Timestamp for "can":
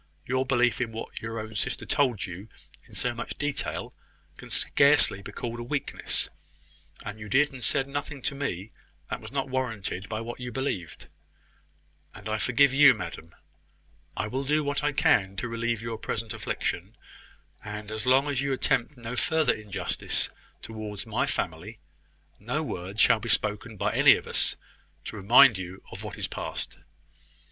4.35-4.49, 14.91-15.35